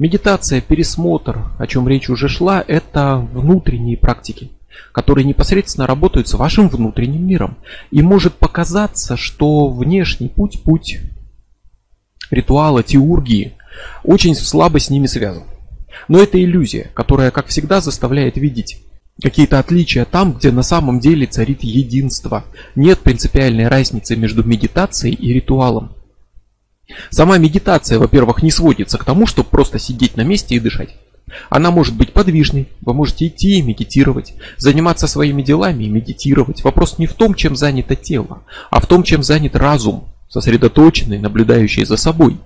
[0.00, 4.50] Медитация, пересмотр, о чем речь уже шла, это внутренние практики,
[4.92, 7.58] которые непосредственно работают с вашим внутренним миром.
[7.90, 11.00] И может показаться, что внешний путь, путь
[12.30, 13.52] ритуала, теургии,
[14.02, 15.44] очень слабо с ними связан.
[16.08, 18.78] Но это иллюзия, которая, как всегда, заставляет видеть
[19.22, 22.46] какие-то отличия там, где на самом деле царит единство.
[22.74, 25.92] Нет принципиальной разницы между медитацией и ритуалом.
[27.10, 30.96] Сама медитация, во-первых, не сводится к тому, чтобы просто сидеть на месте и дышать.
[31.48, 36.64] Она может быть подвижной, вы можете идти и медитировать, заниматься своими делами и медитировать.
[36.64, 41.84] Вопрос не в том, чем занято тело, а в том, чем занят разум, сосредоточенный, наблюдающий
[41.84, 42.38] за собой.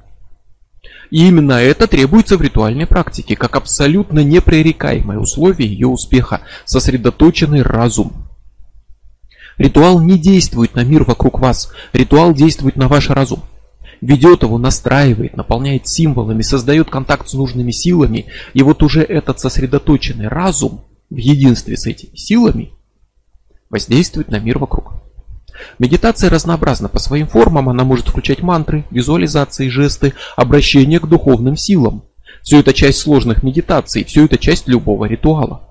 [1.10, 8.12] И именно это требуется в ритуальной практике, как абсолютно непререкаемое условие ее успеха– сосредоточенный разум.
[9.56, 13.44] Ритуал не действует на мир вокруг вас, ритуал действует на ваш разум
[14.04, 18.26] ведет его, настраивает, наполняет символами, создает контакт с нужными силами.
[18.52, 22.72] И вот уже этот сосредоточенный разум в единстве с этими силами
[23.70, 24.92] воздействует на мир вокруг.
[25.78, 32.04] Медитация разнообразна по своим формам, она может включать мантры, визуализации, жесты, обращение к духовным силам.
[32.42, 35.62] Все это часть сложных медитаций, все это часть любого ритуала.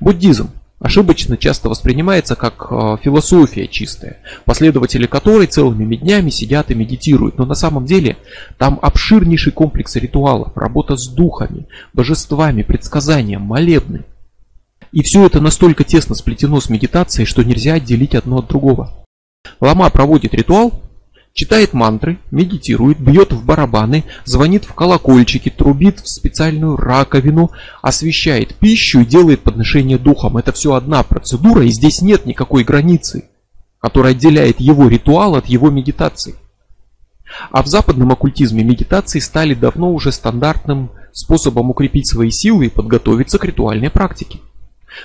[0.00, 7.38] Буддизм ошибочно часто воспринимается как э, философия чистая, последователи которой целыми днями сидят и медитируют.
[7.38, 8.16] Но на самом деле
[8.58, 14.04] там обширнейший комплекс ритуалов, работа с духами, божествами, предсказания, молебны.
[14.92, 19.04] И все это настолько тесно сплетено с медитацией, что нельзя отделить одно от другого.
[19.60, 20.82] Лама проводит ритуал,
[21.38, 29.02] читает мантры, медитирует, бьет в барабаны, звонит в колокольчики, трубит в специальную раковину, освещает пищу
[29.02, 30.36] и делает подношение духом.
[30.36, 33.28] Это все одна процедура, и здесь нет никакой границы,
[33.78, 36.34] которая отделяет его ритуал от его медитации.
[37.52, 43.38] А в западном оккультизме медитации стали давно уже стандартным способом укрепить свои силы и подготовиться
[43.38, 44.40] к ритуальной практике.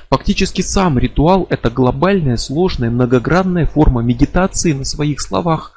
[0.10, 5.73] Фактически сам ритуал– это глобальная, сложная, многогранная форма медитации на своих словах,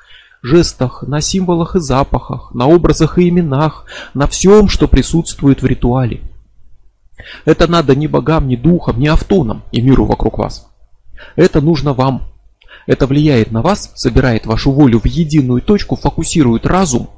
[0.46, 6.22] жестах, на символах и запахах, на образах и именах, на всем, что присутствует в ритуале.
[7.44, 10.68] Это надо ни богам, ни духам, ни автонам и миру вокруг вас.
[11.34, 12.28] Это нужно вам.
[12.86, 17.10] Это влияет на вас, собирает вашу волю в единую точку, фокусирует разум.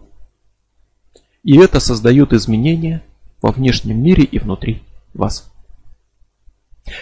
[1.44, 3.02] И это создает изменения
[3.42, 5.52] во внешнем мире и внутри вас.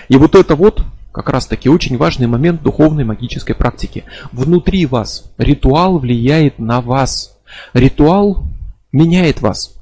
[0.08, 0.82] И вот это вот
[1.16, 4.04] как раз таки очень важный момент духовной магической практики.
[4.32, 7.38] Внутри вас ритуал влияет на вас.
[7.72, 8.43] Ритуал
[8.93, 9.76] меняет вас.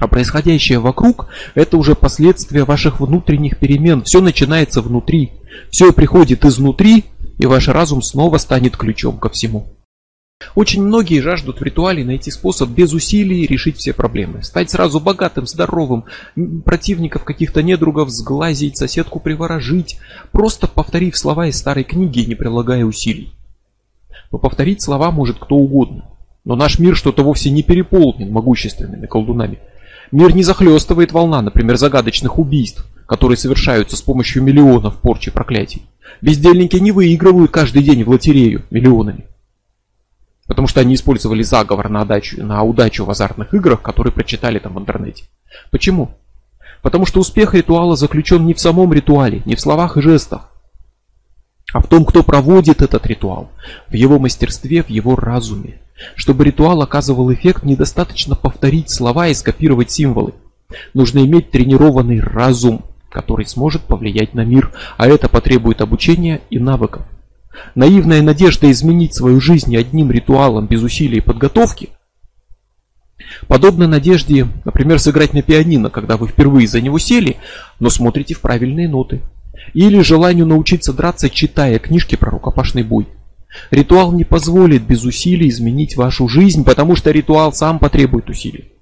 [0.00, 4.04] А происходящее вокруг– это уже последствия ваших внутренних перемен.
[4.04, 5.32] Все начинается внутри.
[5.68, 7.04] Все приходит изнутри,
[7.36, 9.66] и ваш разум снова станет ключом ко всему.
[10.54, 14.42] Очень многие жаждут в ритуале найти способ без усилий решить все проблемы.
[14.42, 16.04] Стать сразу богатым, здоровым,
[16.64, 19.98] противников каких-то недругов сглазить, соседку приворожить,
[20.30, 23.32] просто повторив слова из старой книги, не прилагая усилий.
[24.30, 26.10] Но повторить слова может кто угодно.
[26.44, 29.58] Но наш мир что-то вовсе не переполнен могущественными колдунами.
[30.12, 35.82] Мир не захлестывает волна, например, загадочных убийств, которые совершаются с помощью миллионов порчи проклятий.
[36.20, 39.24] Бездельники не выигрывают каждый день в лотерею миллионами.
[40.46, 44.74] Потому что они использовали заговор на, удачу, на удачу в азартных играх, которые прочитали там
[44.74, 45.24] в интернете.
[45.70, 46.10] Почему?
[46.82, 50.50] Потому что успех ритуала заключен не в самом ритуале, не в словах и жестах,
[51.72, 53.50] а в том, кто проводит этот ритуал,
[53.88, 55.80] в его мастерстве, в его разуме.
[56.14, 60.34] Чтобы ритуал оказывал эффект, недостаточно повторить слова и скопировать символы.
[60.92, 67.02] Нужно иметь тренированный разум, который сможет повлиять на мир, а это потребует обучения и навыков.
[67.74, 71.90] Наивная надежда изменить свою жизнь одним ритуалом без усилий и подготовки
[73.46, 77.36] Подобно надежде, например, сыграть на пианино, когда вы впервые за него сели,
[77.80, 79.22] но смотрите в правильные ноты.
[79.72, 83.08] Или желанию научиться драться, читая книжки про рукопашный бой.
[83.70, 88.72] Ритуал не позволит без усилий изменить вашу жизнь, потому что ритуал сам потребует усилий.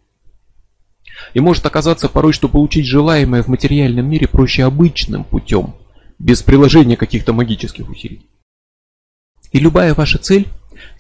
[1.35, 5.75] И может оказаться порой, что получить желаемое в материальном мире проще обычным путем,
[6.19, 8.27] без приложения каких-то магических усилий.
[9.53, 10.49] И любая ваша цель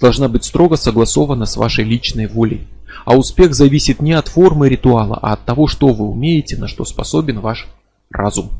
[0.00, 2.68] должна быть строго согласована с вашей личной волей.
[3.04, 6.84] А успех зависит не от формы ритуала, а от того, что вы умеете, на что
[6.84, 7.66] способен ваш
[8.10, 8.50] разум.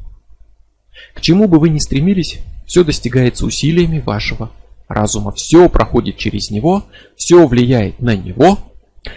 [1.14, 4.50] К чему бы вы ни стремились, все достигается усилиями вашего
[4.88, 5.32] разума.
[5.32, 6.84] Все проходит через него,
[7.16, 8.58] все влияет на него,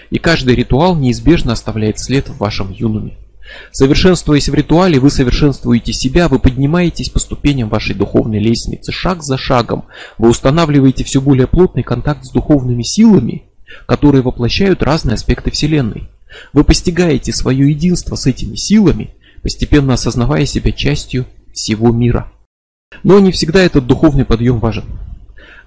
[0.10, 3.18] и каждый ритуал неизбежно оставляет след в вашем юнуме.
[3.71, 9.38] Совершенствуясь в ритуале, вы совершенствуете себя, вы поднимаетесь по ступеням вашей духовной лестницы, шаг за
[9.38, 9.86] шагом.
[10.18, 13.44] Вы устанавливаете все более плотный контакт с духовными силами,
[13.86, 16.09] которые воплощают разные аспекты Вселенной.
[16.53, 22.31] Вы постигаете свое единство с этими силами, постепенно осознавая себя частью всего мира.
[23.03, 24.86] Но не всегда этот духовный подъем важен.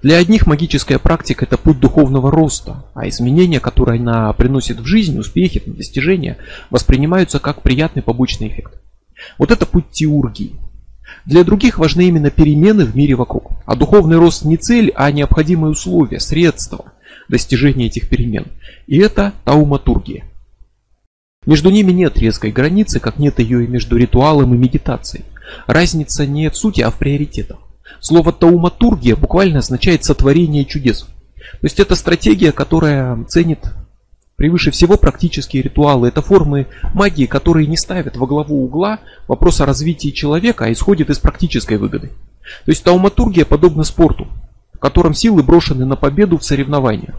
[0.01, 5.19] Для одних магическая практика– это путь духовного роста, а изменения, которые она приносит в жизнь,
[5.19, 6.37] успехи, достижения,
[6.69, 8.79] воспринимаются как приятный побочный эффект.
[9.37, 10.55] Вот это путь теургии.
[11.25, 13.51] Для других важны именно перемены в мире вокруг.
[13.65, 16.93] А духовный рост не цель, а необходимые условия, средства
[17.27, 18.45] достижения этих перемен.
[18.87, 20.23] И это тауматургия.
[21.45, 25.25] Между ними нет резкой границы, как нет ее и между ритуалом и медитацией.
[25.67, 27.57] Разница не в сути, а в приоритетах.
[28.01, 31.01] Слово тауматургия буквально означает сотворение чудес.
[31.01, 33.59] То есть это стратегия, которая ценит
[34.39, 36.07] превыше всего практические ритуалы.
[36.07, 41.09] Это формы магии, которые не ставят во главу угла вопрос о развитии человека, а исходят
[41.09, 42.11] из практической выгоды.
[42.65, 44.27] То есть тауматургия подобна спорту,
[44.73, 47.15] в котором силы брошены на победу в соревнованиях,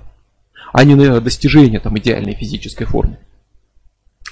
[0.72, 3.18] а не на достижение там, идеальной физической формы.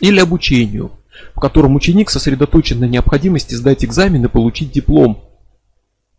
[0.01, 0.93] Или обучению,
[1.35, 5.28] в котором ученик сосредоточен на необходимости сдать экзамен и получить диплом,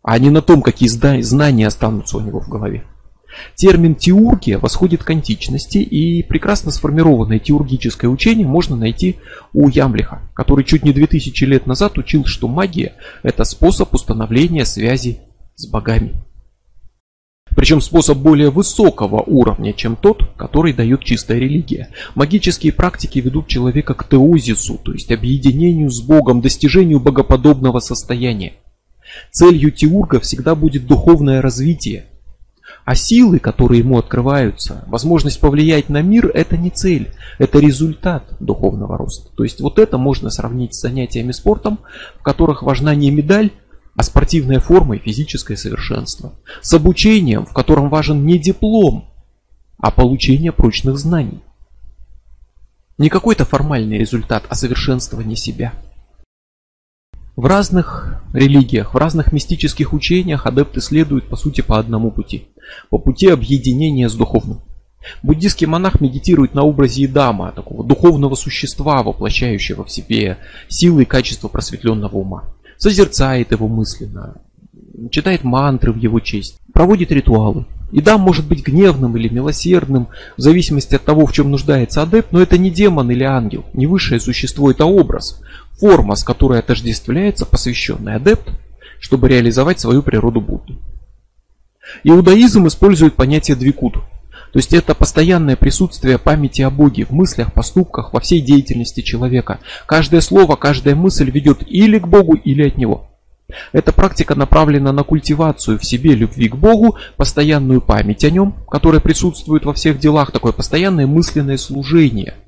[0.02, 2.84] а не на том, какие знания останутся у него в голове.
[3.54, 9.16] Термин теургия восходит к античности, и прекрасно сформированное теургическое учение можно найти
[9.52, 15.20] у Ямлиха, который чуть не 2000 лет назад учил, что магия– это способ установления связи
[15.54, 16.14] с богами.
[17.56, 21.90] Причем способ более высокого уровня, чем тот, который дает чистая религия.
[22.14, 28.54] Магические практики ведут человека к теозису, то есть объединению с Богом, достижению богоподобного состояния.
[29.30, 32.06] Целью теурга всегда будет духовное развитие.
[32.84, 38.96] А силы, которые ему открываются, возможность повлиять на мир, это не цель, это результат духовного
[38.96, 39.30] роста.
[39.36, 41.80] То есть вот это можно сравнить с занятиями спортом,
[42.18, 43.52] в которых важна не медаль,
[43.96, 46.32] а спортивная форма и физическое совершенство.
[46.62, 49.12] С обучением, в котором важен не диплом,
[49.78, 51.42] а получение прочных знаний.
[52.98, 55.72] Не какой-то формальный результат, а совершенствование себя.
[57.40, 62.48] В разных религиях, в разных мистических учениях адепты следуют по сути по одному пути.
[62.90, 64.60] По пути объединения с духовным.
[65.22, 70.36] Буддийский монах медитирует на образе Идама, такого духовного существа, воплощающего в себе
[70.68, 72.44] силы и качества просветленного ума.
[72.76, 74.36] Созерцает его мысленно,
[75.10, 77.64] читает мантры в его честь, проводит ритуалы.
[77.90, 82.42] Идам может быть гневным или милосердным, в зависимости от того, в чем нуждается адепт, но
[82.42, 85.40] это не демон или ангел, не высшее существо, это образ,
[85.80, 88.48] форма, с которой отождествляется посвященный адепт,
[89.00, 90.76] чтобы реализовать свою природу Будды.
[92.04, 98.12] Иудаизм использует понятие двикут, то есть это постоянное присутствие памяти о Боге в мыслях, поступках,
[98.12, 99.60] во всей деятельности человека.
[99.86, 103.06] Каждое слово, каждая мысль ведет или к Богу, или от Него.
[103.72, 109.00] Эта практика направлена на культивацию в себе любви к Богу, постоянную память о Нем, которая
[109.00, 112.34] присутствует во всех делах, такое постоянное мысленное служение–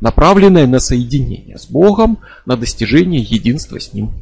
[0.00, 4.12] направленное на соединение с Богом, на достижение единства с Ним.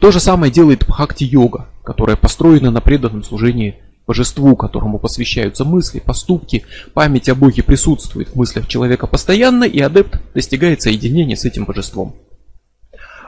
[0.00, 6.64] То же самое делает Бхакти-йога, которая построена на преданном служении божеству, которому посвящаются мысли, поступки,
[6.94, 12.16] память о Боге присутствует в мыслях человека постоянно, и адепт достигает соединения с этим божеством.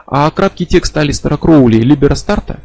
[0.07, 2.59] А краткий текст Алистера Кроули «Либера Старта»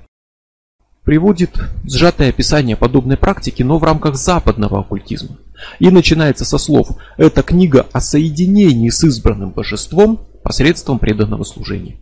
[1.04, 5.36] приводит сжатое описание подобной практики, но в рамках западного оккультизма.
[5.78, 11.96] И начинается со слов «Это книга о соединении с избранным божеством посредством преданного служения».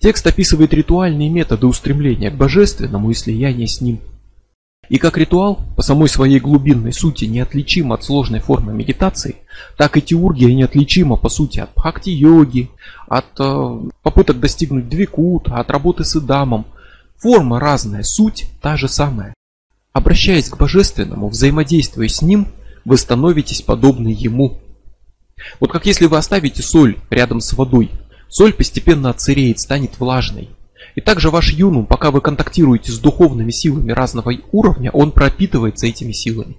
[0.00, 4.00] Текст описывает ритуальные методы устремления к божественному и слияния с ним.
[4.88, 9.36] И как ритуал, по самой своей глубинной сути неотличим от сложной формы медитации,
[9.76, 12.70] так и теургия неотличима по сути от бхакти-йоги,
[13.08, 16.66] от э, попыток достигнуть двикут, от работы с идамом–
[17.20, 19.34] Форма разная, суть та же самая.
[19.92, 22.48] Обращаясь к Божественному, взаимодействуя с Ним,
[22.84, 24.60] вы становитесь подобны Ему.
[25.58, 27.90] Вот как если вы оставите соль рядом с водой,
[28.28, 30.50] соль постепенно отсыреет, станет влажной.
[30.94, 36.12] И также ваш юнум, пока вы контактируете с духовными силами разного уровня, он пропитывается этими
[36.12, 36.56] силами.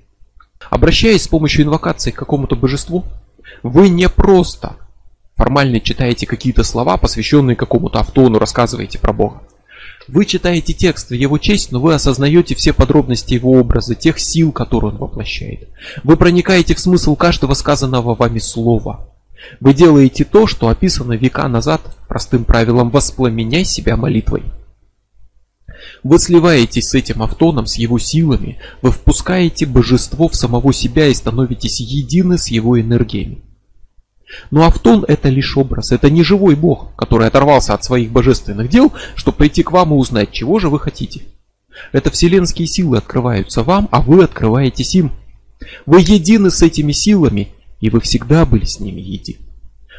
[0.70, 3.06] Обращаясь с помощью инвокации к какому-то божеству,
[3.64, 4.78] вы не просто
[5.36, 9.42] формально читаете какие-то слова, посвященные какому-то автону, рассказываете про Бога.
[10.08, 14.52] Вы читаете текст в его честь, но вы осознаете все подробности его образа, тех сил,
[14.52, 15.70] которые он воплощает.
[16.04, 19.08] Вы проникаете в смысл каждого сказанного вами слова.
[19.60, 24.44] Вы делаете то, что описано века назад простым правилом «воспламеняй себя молитвой».
[26.04, 31.14] Вы сливаетесь с этим автоном, с его силами, вы впускаете божество в самого себя и
[31.14, 33.44] становитесь едины с его энергиями.
[34.50, 38.94] Но Автон это лишь образ, это не живой бог, который оторвался от своих божественных дел,
[39.16, 41.24] чтобы прийти к вам и узнать, чего же вы хотите.
[41.92, 45.12] Это вселенские силы открываются вам, а вы открываетесь им.
[45.86, 49.40] Вы едины с этими силами и вы всегда были с ними едины.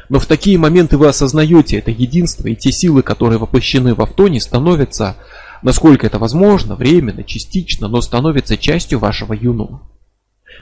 [0.09, 4.41] Но в такие моменты вы осознаете это единство, и те силы, которые воплощены в Автоне,
[4.41, 5.17] становятся,
[5.61, 9.81] насколько это возможно, временно, частично, но становятся частью вашего юнума.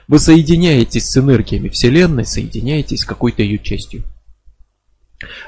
[0.07, 4.03] Вы соединяетесь с энергиями Вселенной, соединяетесь с какой-то ее частью.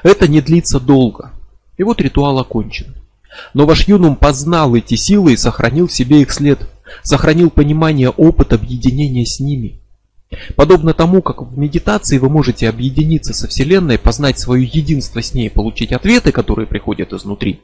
[0.02, 1.32] Это не длится долго.
[1.76, 2.94] И вот ритуал окончен.
[3.52, 6.60] Но ваш юнум познал эти силы и сохранил в себе их след,
[7.02, 9.80] сохранил понимание, опыт объединения с ними.
[10.56, 15.50] Подобно тому, как в медитации вы можете объединиться со Вселенной, познать свое единство с ней,
[15.50, 17.60] получить ответы, которые приходят изнутри,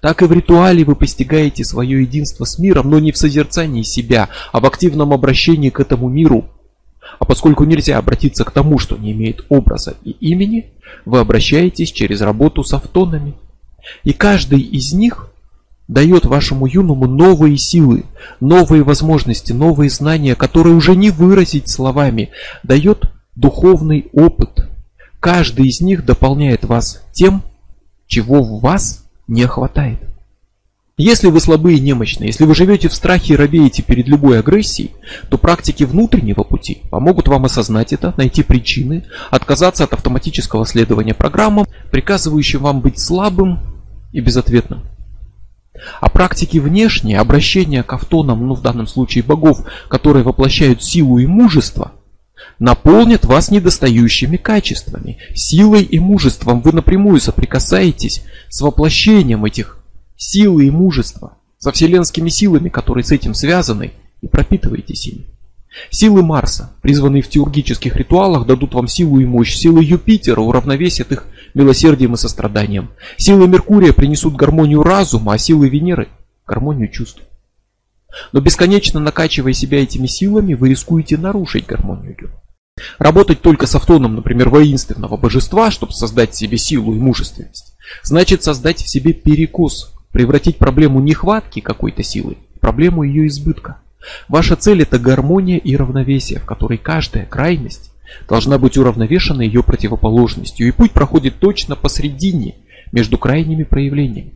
[0.00, 4.28] так и в ритуале вы постигаете свое единство с миром, но не в созерцании себя,
[4.52, 6.48] а в активном обращении к этому миру.
[7.18, 10.72] А поскольку нельзя обратиться к тому, что не имеет образа и имени,
[11.04, 13.34] вы обращаетесь через работу с автонами.
[14.02, 15.30] И каждый из них
[15.86, 18.04] дает вашему юному новые силы,
[18.40, 22.30] новые возможности, новые знания, которые уже не выразить словами,
[22.62, 24.68] дает духовный опыт.
[25.20, 27.42] Каждый из них дополняет вас тем,
[28.06, 30.00] чего в вас не хватает.
[30.96, 34.92] Если вы слабые и немощные, если вы живете в страхе и робеете перед любой агрессией,
[35.28, 41.66] то практики внутреннего пути помогут вам осознать это, найти причины, отказаться от автоматического следования программам,
[41.90, 43.58] приказывающим вам быть слабым
[44.12, 44.84] и безответным.
[46.00, 51.26] А практики внешние, обращение к автонам, ну в данном случае богов, которые воплощают силу и
[51.26, 51.90] мужество,
[52.58, 55.18] наполнят вас недостающими качествами.
[55.34, 59.78] Силой и мужеством вы напрямую соприкасаетесь с воплощением этих
[60.16, 65.26] силы и мужества, со вселенскими силами, которые с этим связаны, и пропитываетесь ими.
[65.90, 69.54] Силы Марса, призванные в теургических ритуалах, дадут вам силу и мощь.
[69.54, 72.90] Силы Юпитера уравновесят их милосердием и состраданием.
[73.16, 76.08] Силы Меркурия принесут гармонию разума, а силы Венеры–
[76.46, 77.20] гармонию чувств.
[78.32, 82.30] Но бесконечно накачивая себя этими силами, вы рискуете нарушить гармонию ее.
[82.98, 88.42] Работать только с автоном, например, воинственного божества, чтобы создать в себе силу и мужественность, значит
[88.42, 93.78] создать в себе перекос, превратить проблему нехватки какой-то силы в проблему ее избытка.
[94.28, 97.90] Ваша цель это гармония и равновесие, в которой каждая крайность
[98.28, 102.56] должна быть уравновешена ее противоположностью, и путь проходит точно посредине
[102.92, 104.34] между крайними проявлениями.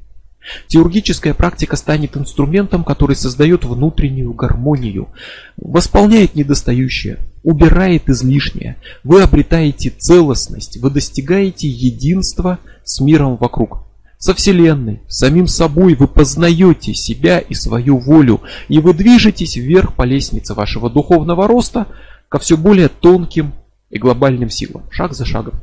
[0.68, 5.08] Теургическая практика станет инструментом, который создает внутреннюю гармонию,
[5.56, 8.76] восполняет недостающее, убирает излишнее.
[9.04, 13.84] Вы обретаете целостность, вы достигаете единства с миром вокруг.
[14.18, 20.02] Со Вселенной, самим собой вы познаете себя и свою волю, и вы движетесь вверх по
[20.02, 21.86] лестнице вашего духовного роста
[22.28, 23.52] ко все более тонким
[23.90, 25.54] и глобальным силам, шаг за шагом.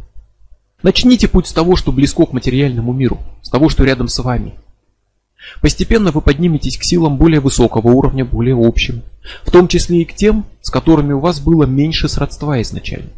[0.84, 4.54] Начните путь с того, что близко к материальному миру, с того, что рядом с вами.
[5.62, 9.04] Постепенно вы подниметесь к силам более высокого уровня, более общим,
[9.44, 13.10] в том числе и к тем, с которыми у вас было меньше сродства изначально.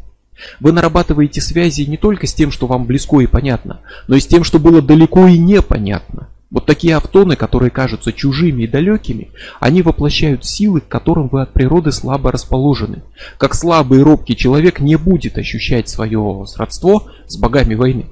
[0.60, 4.26] Вы нарабатываете связи не только с тем, что вам близко и понятно, но и с
[4.26, 6.28] тем, что было далеко и непонятно.
[6.50, 11.52] Вот такие автоны, которые кажутся чужими и далекими, они воплощают силы, к которым вы от
[11.52, 13.02] природы слабо расположены.
[13.36, 18.06] Как слабый и робкий человек не будет ощущать свое сродство с богами войны.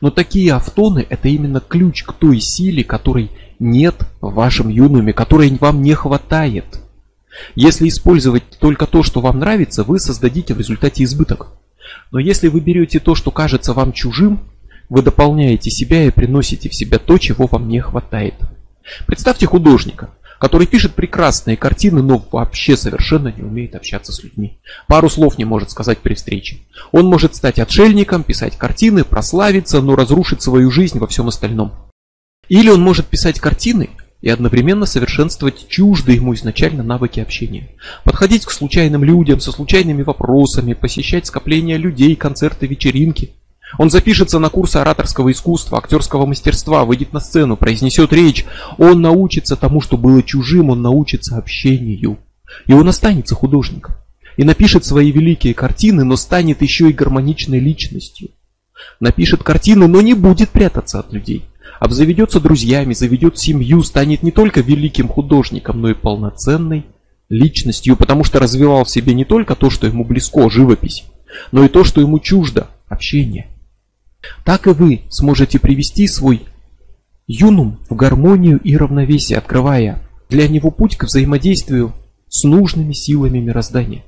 [0.00, 5.50] Но такие автоны это именно ключ к той силе, которой нет в вашем юнуме, которой
[5.58, 6.80] вам не хватает.
[7.54, 11.52] Если использовать только то, что вам нравится, вы создадите в результате избыток.
[12.10, 14.40] Но если вы берете то, что кажется вам чужим,
[14.88, 18.34] вы дополняете себя и приносите в себя то, чего вам не хватает.
[19.06, 24.58] Представьте художника, который пишет прекрасные картины, но вообще совершенно не умеет общаться с людьми.
[24.88, 26.60] Пару слов не может сказать при встрече.
[26.92, 31.72] Он может стать отшельником, писать картины, прославиться, но разрушить свою жизнь во всем остальном.
[32.48, 33.90] Или он может писать картины,
[34.22, 37.68] и одновременно совершенствовать чуждые ему изначально навыки общения.
[38.04, 43.34] Подходить к случайным людям со случайными вопросами, посещать скопления людей, концерты, вечеринки.
[43.78, 48.44] Он запишется на курсы ораторского искусства, актерского мастерства, выйдет на сцену, произнесет речь.
[48.78, 52.18] Он научится тому, что было чужим, он научится общению.
[52.66, 53.94] И он останется художником.
[54.36, 58.30] И напишет свои великие картины, но станет еще и гармоничной личностью.
[58.98, 61.44] Напишет картины, но не будет прятаться от людей
[61.80, 66.86] обзаведется друзьями, заведет семью, станет не только великим художником, но и полноценной
[67.28, 71.04] личностью, потому что развивал в себе не только то, что ему близко, живопись,
[71.52, 73.48] но и то, что ему чуждо, общение.
[74.44, 76.46] Так и вы сможете привести свой
[77.26, 81.94] юнум в гармонию и равновесие, открывая для него путь к взаимодействию
[82.28, 84.04] с нужными силами мироздания,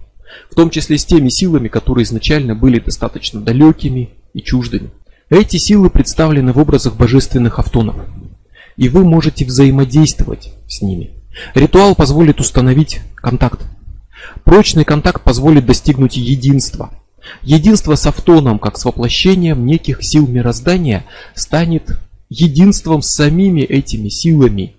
[0.51, 4.91] в том числе с теми силами, которые изначально были достаточно далекими и чуждыми.
[5.31, 7.97] Эти силы представлены в образах божественных автонов,
[8.77, 11.11] и вы можете взаимодействовать с ними.
[11.55, 13.61] Ритуал позволит установить контакт.
[14.45, 16.91] Прочный контакт позволит достигнуть единства.
[17.43, 21.99] Единство с автоном, как с воплощением неких сил мироздания, станет
[22.29, 24.77] единством с самими этими силами,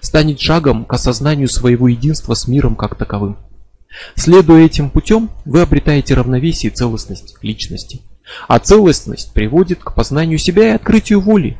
[0.00, 3.38] станет шагом к осознанию своего единства с миром как таковым.
[4.14, 8.02] Следуя этим путем, вы обретаете равновесие и целостность личности.
[8.46, 11.56] А целостность приводит к познанию себя и открытию воли.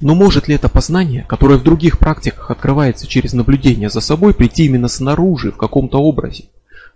[0.00, 4.64] Но может ли это познание, которое в других практиках открывается через наблюдение за собой, прийти
[4.64, 6.44] именно снаружи, в каком-то образе?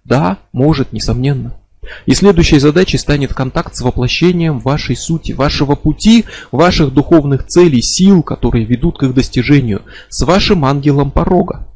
[0.04, 1.60] Да, может, несомненно.
[2.06, 8.22] И следующей задачей станет контакт с воплощением вашей сути, вашего пути, ваших духовных целей, сил,
[8.22, 11.66] которые ведут к их достижению, с вашим ангелом порога.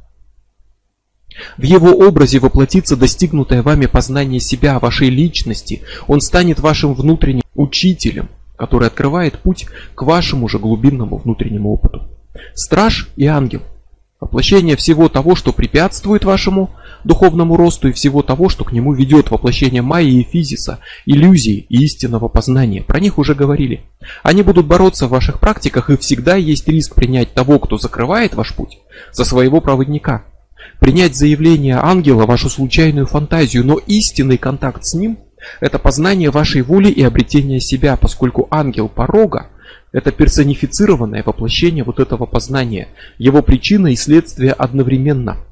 [1.57, 5.83] В его образе воплотится достигнутое вами познание себя, вашей личности.
[6.07, 12.09] Он станет вашим внутренним учителем, который открывает путь к вашему же глубинному внутреннему опыту.
[12.55, 13.63] Страж и ангел–
[14.21, 16.71] воплощение всего того, что препятствует вашему
[17.05, 21.85] духовному росту и всего того, что к нему ведет воплощение Майи и Физиса, иллюзии и
[21.85, 22.83] истинного познания.
[22.83, 23.83] Про них уже говорили.
[24.23, 28.55] Они будут бороться в ваших практиках и всегда есть риск принять того, кто закрывает ваш
[28.55, 28.79] путь,
[29.13, 30.25] за своего проводника.
[30.81, 35.19] Принять заявление ангела, вашу случайную фантазию, но истинный контакт с ним–
[35.61, 39.49] это познание вашей воли и обретение себя, поскольку ангел порога–
[39.95, 45.39] это персонифицированное воплощение вот этого познания, его причина и следствие одновременно–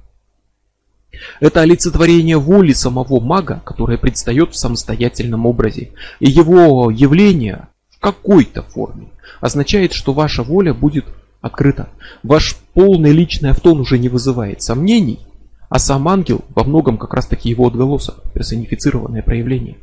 [1.41, 5.91] это олицетворение воли самого мага, которое предстает в самостоятельном образе.
[6.21, 9.09] И его явление в какой-то форме
[9.41, 11.05] означает, что ваша воля будет
[11.41, 11.89] открыта.
[12.23, 15.21] Ваш полный личный автон уже не вызывает сомнений,
[15.69, 19.77] а сам ангел во многом как раз таки его отголосок, персонифицированное проявление.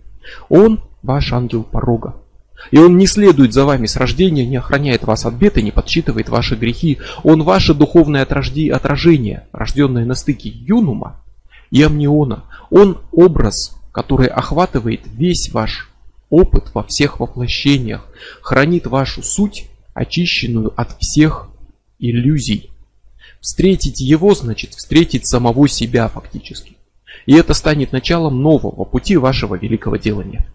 [0.49, 2.15] Он ваш ангел порога.
[2.71, 5.71] И он не следует за вами с рождения, не охраняет вас от бед и не
[5.71, 6.99] подсчитывает ваши грехи.
[7.23, 11.21] Он ваше духовное отражение, рожденное на стыке юнума
[11.71, 12.43] и амниона.
[12.69, 15.89] Он образ, который охватывает весь ваш
[16.29, 18.07] опыт во всех воплощениях,
[18.41, 21.49] хранит вашу суть, очищенную от всех
[21.97, 22.69] иллюзий.
[23.41, 26.75] Встретить его значит встретить самого себя фактически.
[27.25, 30.45] И это станет началом нового пути вашего великого делания.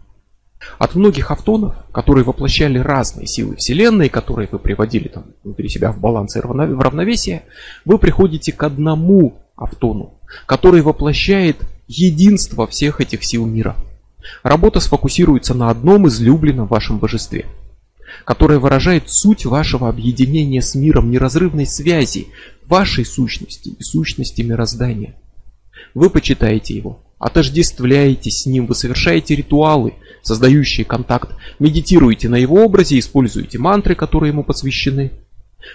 [0.78, 6.00] От многих автонов, которые воплощали разные силы Вселенной, которые вы приводили там внутри себя в
[6.00, 7.42] баланс и в равновесие,
[7.84, 10.14] вы приходите к одному автону,
[10.46, 13.76] который воплощает единство всех этих сил мира.
[14.42, 17.46] Работа сфокусируется на одном излюбленном вашем божестве,
[18.24, 22.28] которое выражает суть вашего объединения с миром, неразрывной связи
[22.66, 25.14] вашей сущности и сущности мироздания.
[25.92, 32.98] Вы почитаете его, отождествляетесь с ним, вы совершаете ритуалы, создающие контакт, медитируете на его образе,
[32.98, 35.12] используете мантры, которые ему посвящены.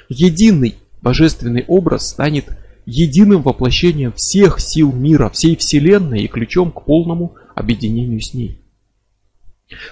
[0.10, 7.36] Единый божественный образ станет единым воплощением всех сил мира, всей Вселенной и ключом к полному
[7.56, 8.62] объединению с ней.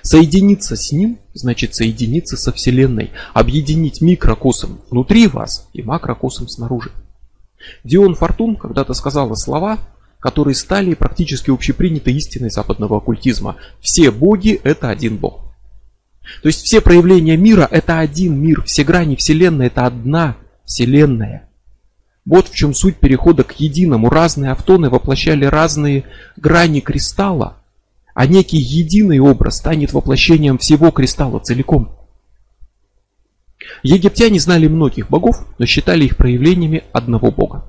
[0.02, 6.92] Соединиться с ним значит соединиться со Вселенной, объединить микрокосм внутри вас и макрокосм снаружи.
[7.84, 9.80] Дион Фортун когда-то сказала слова,
[10.20, 13.58] которые стали практически общепринятой истиной западного оккультизма.
[13.80, 15.54] Все боги– это один бог.
[16.42, 21.50] То есть все проявления мира– это один мир, все грани Вселенной– это одна Вселенная.
[22.26, 24.10] Вот в чем суть перехода к единому.
[24.10, 26.04] Разные автоны воплощали разные
[26.36, 27.58] грани кристалла,
[28.14, 31.98] а некий единый образ станет воплощением всего кристалла целиком.
[33.82, 37.64] Египтяне знали многих богов, но считали их проявлениями одного бога.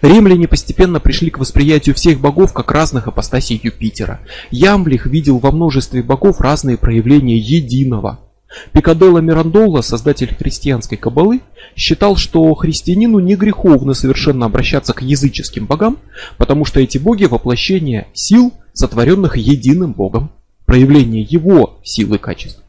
[0.00, 4.20] Римляне постепенно пришли к восприятию всех богов как разных апостасий Юпитера.
[4.50, 8.20] Ямблих видел во множестве богов разные проявления единого–
[8.72, 11.40] Пикаделло Мирандолла, создатель христианской кабалы,
[11.76, 15.98] считал, что христианину не греховно совершенно обращаться к языческим богам,
[16.36, 20.32] потому что эти боги– воплощение сил, сотворенных единым богом,
[20.66, 22.62] проявление его силы и качеств.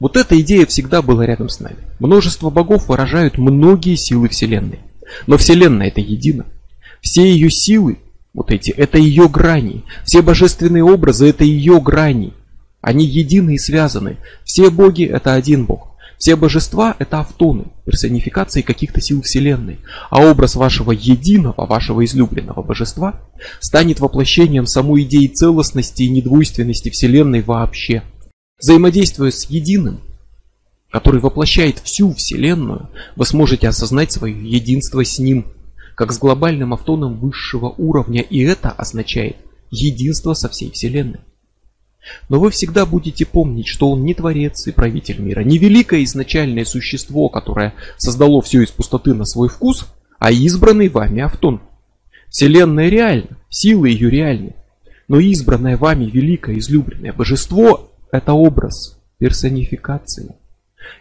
[0.00, 1.76] Вот эта идея всегда была рядом с нами.
[1.98, 4.80] Множество богов выражают многие силы Вселенной.
[5.26, 6.46] Но Вселенная это едино.
[7.00, 7.98] Все ее силы,
[8.32, 9.84] вот эти, это ее грани.
[10.04, 12.32] Все божественные образы это ее грани.
[12.80, 14.18] Они едины и связаны.
[14.44, 15.94] Все боги– это один бог.
[16.18, 19.78] Все божества– это автоны, персонификации каких-то сил Вселенной.
[20.10, 23.20] А образ вашего единого, вашего излюбленного божества
[23.60, 28.02] станет воплощением самой идеи целостности и недвойственности Вселенной вообще.
[28.58, 30.00] Взаимодействуя с единым,
[30.94, 35.46] который воплощает всю Вселенную, вы сможете осознать свое единство с ним,
[35.96, 39.34] как с глобальным автоном высшего уровня, и это означает
[39.72, 41.18] единство со всей Вселенной.
[42.28, 46.64] Но вы всегда будете помнить, что он не творец и правитель мира, не великое изначальное
[46.64, 49.88] существо, которое создало все из пустоты на свой вкус,
[50.20, 51.60] а избранный вами Автон.
[52.28, 54.54] Вселенная реальна, силы ее реальны.
[55.08, 60.36] Но избранное вами великое излюбленное божество– это образ, персонификация.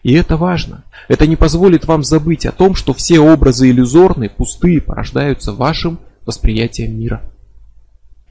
[0.03, 0.83] И это важно.
[1.07, 6.99] Это не позволит вам забыть о том, что все образы иллюзорные, пустые, порождаются вашим восприятием
[6.99, 7.21] мира.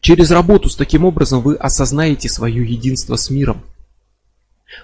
[0.01, 3.63] Через работу с таким образом вы осознаете свое единство с миром.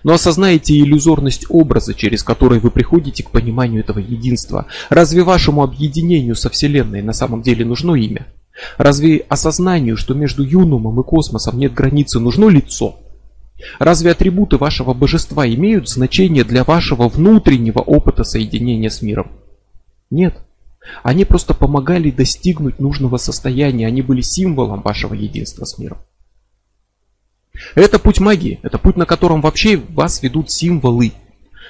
[0.05, 4.67] Но осознаете иллюзорность образа, через который вы приходите к пониманию этого единства.
[4.91, 8.27] Разве вашему объединению со Вселенной на самом деле нужно имя?
[8.77, 12.99] Разве осознанию, что между юнумом и космосом нет границы, нужно лицо?
[13.79, 19.33] Разве атрибуты вашего божества имеют значение для вашего внутреннего опыта соединения с миром?
[20.11, 20.37] Нет.
[21.03, 25.99] Они просто помогали достигнуть нужного состояния, они были символом вашего единства с миром.
[27.75, 31.13] Это путь магии, это путь, на котором вообще вас ведут символы.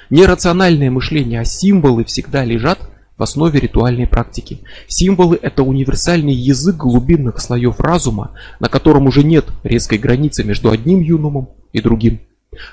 [0.09, 2.79] Не рациональное мышление, а символы всегда лежат
[3.17, 4.61] в основе ритуальной практики.
[4.87, 11.01] Символы– это универсальный язык глубинных слоев разума, на котором уже нет резкой границы между одним
[11.01, 12.19] юнумом и другим.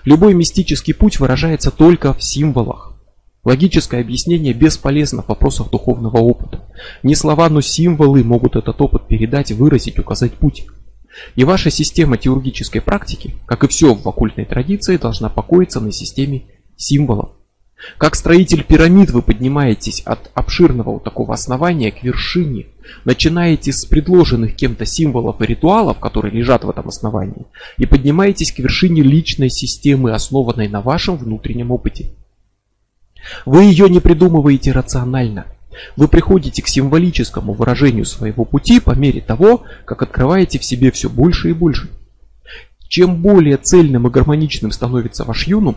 [0.05, 2.95] Любой мистический путь выражается только в символах.
[3.45, 6.65] Логическое объяснение бесполезно в вопросах духовного опыта.
[7.05, 10.67] Не слова, но символы могут этот опыт передать, выразить, указать путь.
[11.37, 16.43] И ваша система теургической практики, как и все в оккультной традиции, должна покоиться на системе
[16.77, 17.36] символов.
[17.99, 22.67] Как строитель пирамид вы поднимаетесь от обширного вот такого основания к вершине,
[23.05, 27.47] начинаете с предложенных кем-то символов и ритуалов, которые лежат в этом основании,
[27.79, 32.11] и поднимаетесь к вершине личной системы, основанной на вашем внутреннем опыте.
[33.45, 35.47] Вы ее не придумываете рационально.
[35.97, 41.09] Вы приходите к символическому выражению своего пути по мере того, как открываете в себе все
[41.11, 41.91] больше и больше.
[42.89, 45.77] Чем более цельным и гармоничным становится ваш юнум,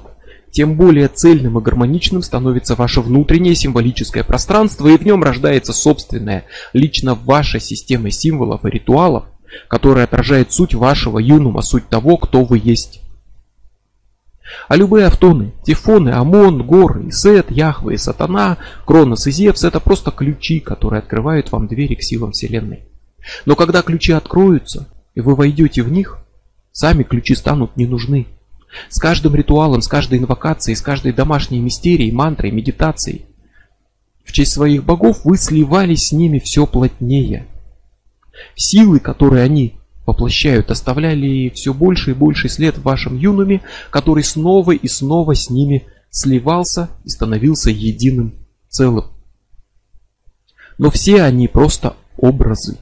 [0.52, 6.46] тем более цельным и гармоничным становится ваше внутреннее символическое пространство, и в нем рождается собственная,
[6.74, 9.26] лично ваша система символов и ритуалов,
[9.68, 13.02] которая отражает суть вашего юнума, суть того, кто вы есть.
[14.68, 20.12] А любые автоны, Тифоны, Амон, Гор, Исет, Яхве и Сатана, Кронос и Зевс– это просто
[20.12, 22.84] ключи, которые открывают вам двери к силам Вселенной.
[23.46, 26.18] Но когда ключи откроются, и вы войдете в них,
[26.72, 28.28] сами ключи станут не нужны.
[28.90, 33.26] С каждым ритуалом, с каждой инвокацией, с каждой домашней мистерией, мантрой, медитацией.
[34.24, 37.48] В честь своих богов вы сливались с ними все плотнее.
[38.56, 44.72] Силы, которые они воплощают, оставляли все больше и больше след в вашем юнуме, который снова
[44.72, 48.34] и снова с ними сливался и становился единым
[48.70, 49.06] целым.
[50.78, 52.78] Но все они просто образы.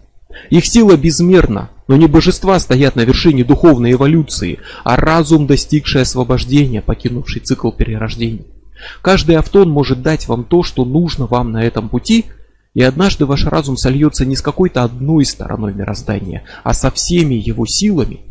[0.50, 6.82] Их сила безмерна, но не божества стоят на вершине духовной эволюции, а разум, достигший освобождения,
[6.82, 8.46] покинувший цикл перерождений.
[9.02, 12.26] Каждый автон может дать вам то, что нужно вам на этом пути,
[12.74, 17.66] и однажды ваш разум сольется не с какой-то одной стороной мироздания, а со всеми его
[17.66, 18.27] силами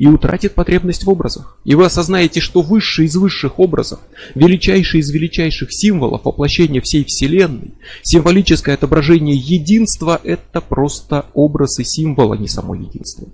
[0.00, 1.58] и утратит потребность в образах.
[1.62, 4.00] И вы осознаете, что высший из высших образов,
[4.34, 12.32] величайший из величайших символов воплощения всей Вселенной, символическое отображение единства– это просто образ и символ,
[12.32, 13.28] а не само единство.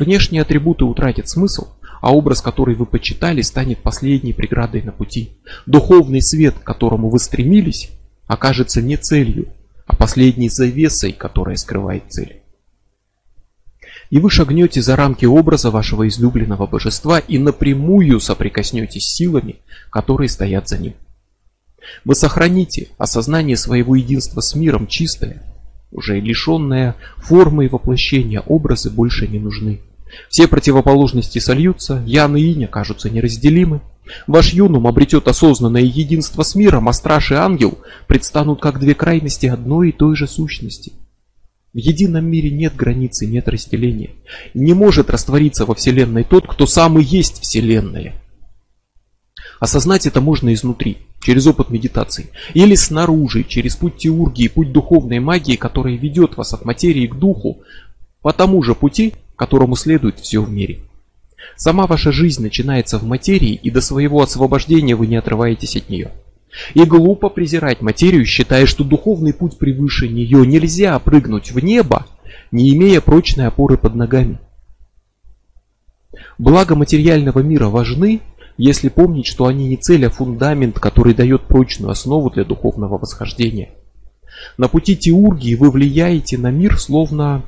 [0.00, 1.68] Внешние атрибуты утратят смысл,
[2.00, 5.34] а образ, который вы почитали, станет последней преградой на пути.
[5.66, 7.88] Духовный свет, к которому вы стремились,
[8.26, 9.46] окажется не целью,
[9.86, 12.39] а последней завесой, которая скрывает цель
[14.10, 20.28] и вы шагнете за рамки образа вашего излюбленного божества и напрямую соприкоснетесь с силами, которые
[20.28, 20.94] стоят за ним.
[22.04, 25.42] Вы сохраните осознание своего единства с миром чистое,
[25.92, 29.80] уже лишенное формы и воплощения образы больше не нужны.
[30.28, 33.80] Все противоположности сольются, ян и инь окажутся неразделимы.
[34.26, 39.46] Ваш юнум обретет осознанное единство с миром, а страж и ангел предстанут как две крайности
[39.46, 40.92] одной и той же сущности.
[41.72, 44.10] В едином мире нет границы, нет разделения.
[44.54, 48.14] Не может раствориться во Вселенной тот, кто сам и есть Вселенная.
[49.60, 52.30] Осознать это можно изнутри, через опыт медитации.
[52.54, 57.62] Или снаружи, через путь теургии, путь духовной магии, которая ведет вас от материи к духу,
[58.20, 60.80] по тому же пути, которому следует все в мире.
[61.56, 66.10] Сама ваша жизнь начинается в материи, и до своего освобождения вы не отрываетесь от нее.
[66.74, 72.06] И глупо презирать материю, считая, что духовный путь превыше нее нельзя прыгнуть в небо,
[72.50, 74.40] не имея прочной опоры под ногами.
[76.38, 78.20] Благо материального мира важны,
[78.56, 83.70] если помнить, что они не цель, а фундамент, который дает прочную основу для духовного восхождения.
[84.56, 87.44] На пути теургии вы влияете на мир словно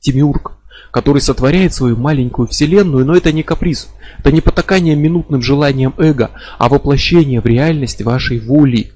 [0.00, 0.58] Тимиург
[0.94, 3.88] который сотворяет свою маленькую вселенную, но это не каприз,
[4.20, 8.92] это не потакание минутным желанием эго, а воплощение в реальность вашей воли.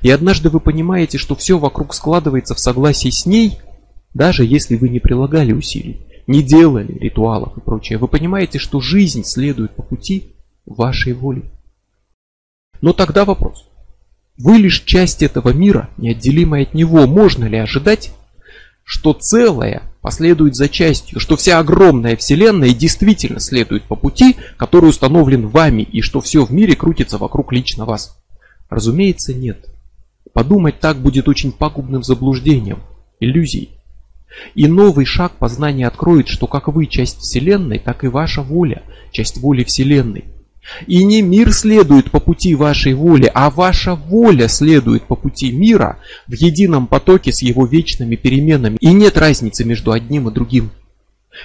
[0.00, 3.58] И однажды вы понимаете, что все вокруг складывается в согласии с ней,
[4.14, 9.22] Даже если вы не прилагали усилий, не делали ритуалов и прочее, вы понимаете, что жизнь
[9.24, 11.44] следует по пути вашей воли.
[12.80, 13.68] Но тогда вопрос.
[14.38, 17.06] Вы лишь часть этого мира, неотделимая от него.
[17.06, 18.12] Можно ли ожидать,
[18.84, 25.48] что целое последует за частью, что вся огромная вселенная действительно следует по пути, который установлен
[25.48, 28.18] вами, и что все в мире крутится вокруг лично вас?
[28.68, 29.66] Разумеется, нет.
[30.32, 32.80] Подумать так будет очень пагубным заблуждением,
[33.18, 33.70] иллюзией.
[34.54, 39.38] И новый шаг познания откроет, что как вы часть Вселенной, так и ваша воля, часть
[39.38, 40.24] воли Вселенной–
[40.86, 45.98] и не мир следует по пути вашей воли, а ваша воля следует по пути мира
[46.26, 48.76] в едином потоке с его вечными переменами.
[48.80, 50.70] И нет разницы между одним и другим.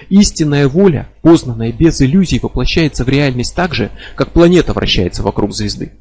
[0.10, 5.94] Истинная воля, познанная без иллюзий, воплощается в реальность так же, как планета вращается вокруг звезды.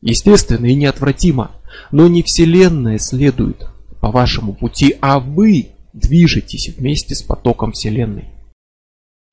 [0.00, 1.52] Естественно и неотвратимо,
[1.92, 3.68] но не Вселенная следует
[4.00, 8.30] по вашему пути, а вы движетесь вместе с потоком Вселенной.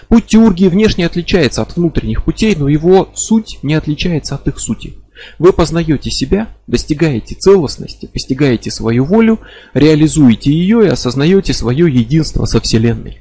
[0.07, 4.95] Путь теургии внешне отличается от внутренних путей, но его суть не отличается от их сути.
[5.37, 9.39] Вы познаете себя, достигаете целостности, постигаете свою волю,
[9.73, 13.19] реализуете ее и осознаете свое единство со Вселенной.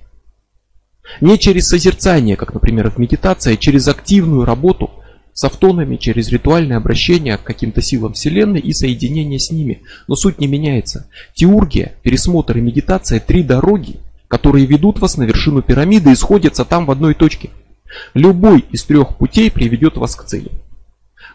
[1.21, 4.91] Не через созерцание, как, например, в медитации, а через активную работу
[5.33, 9.83] с автонами, через ритуальное обращение к каким-то силам Вселенной и соединение с ними.
[10.07, 11.09] Но суть не меняется.
[11.35, 16.87] Теургия, пересмотр и медитация– три дороги, которые ведут вас на вершину пирамиды и сходятся там
[16.87, 17.51] в одной точке.
[18.15, 20.51] Любой из трех путей приведет вас к цели.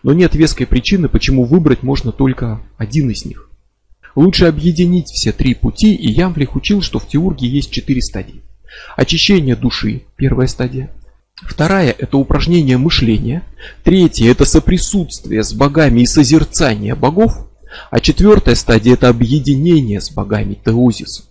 [0.04, 3.50] Но нет веской причины, почему выбрать можно только один из них.
[4.16, 8.44] Лучше объединить все три пути, и Ямвлих учил, что в теурге есть четыре стадии.
[8.96, 10.92] Очищение души– первая стадия.
[11.36, 13.44] Вторая– это упражнение мышления.
[13.84, 17.48] Третья– это соприсутствие с богами и созерцание богов.
[17.90, 21.28] А четвертая стадия– это объединение с богами, теозис.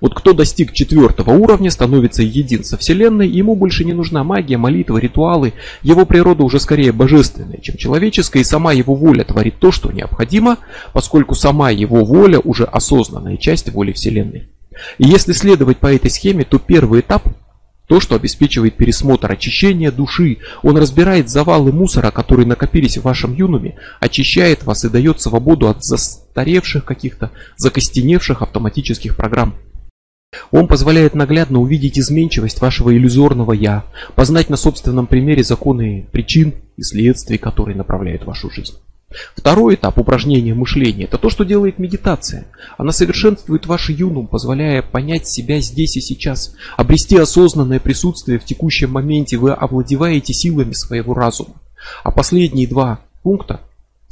[0.00, 4.98] Вот кто достиг четвертого уровня, становится един со Вселенной, ему больше не нужна магия, молитва,
[4.98, 5.54] ритуалы.
[5.82, 10.58] Его природа уже скорее божественная, чем человеческая, и сама его воля творит то, что необходимо,
[10.92, 14.48] поскольку сама его воля уже осознанная часть воли Вселенной.
[14.98, 17.26] И если следовать по этой схеме, то первый этап
[17.86, 20.38] то, что обеспечивает пересмотр очищения души.
[20.62, 25.84] Он разбирает завалы мусора, которые накопились в вашем юнуме, очищает вас и дает свободу от
[25.84, 29.54] застаревших каких-то, закостеневших автоматических программ.
[30.50, 33.84] Он позволяет наглядно увидеть изменчивость вашего иллюзорного «я»,
[34.14, 38.74] познать на собственном примере законы причин и следствий, которые направляют вашу жизнь.
[39.34, 42.46] Второй этап упражнения мышления– это то, что делает медитация.
[42.76, 48.90] Она совершенствует ваш юнум, позволяя понять себя здесь и сейчас, обрести осознанное присутствие в текущем
[48.90, 49.36] моменте.
[49.38, 51.54] Вы овладеваете силами своего разума.
[52.02, 53.60] А последние два пункта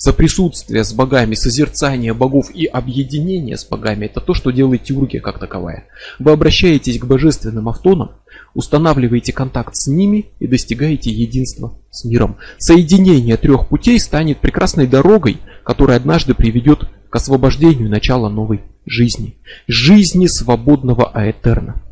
[0.05, 5.39] Соприсутствие с богами, созерцание богов и объединение с богами– это то, что делает теургия как
[5.39, 5.87] таковая.
[6.19, 8.11] Вы обращаетесь к божественным автонам,
[8.53, 12.37] устанавливаете контакт с ними и достигаете единства с миром.
[12.59, 19.39] Соединение трех путей станет прекрасной дорогой, которая однажды приведет к освобождению начала новой жизни.
[19.67, 21.83] Жизни свободного Аэтерна.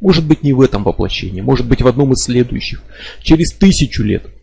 [0.00, 2.82] Может быть не в этом воплощении, может быть в одном из следующих.
[3.22, 4.26] Через тысячу лет–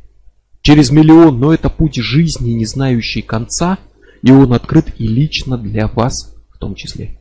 [0.64, 3.78] через миллион, но это путь жизни, не знающий конца,
[4.24, 7.20] и он открыт и лично для вас в том числе.